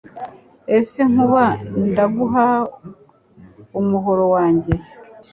ese 0.77 0.99
Nkuba 1.09 1.45
ndaguha 1.89 2.45
umuhoro 3.79 4.23
wahjye 4.33 4.73